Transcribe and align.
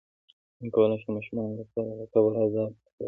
څنګه 0.57 0.71
کولی 0.75 0.97
شم 1.01 1.11
د 1.11 1.15
ماشومانو 1.15 1.57
لپاره 1.61 1.91
د 1.99 2.01
قبر 2.13 2.31
عذاب 2.41 2.71
کیسه 2.73 2.75
وکړم 2.93 2.99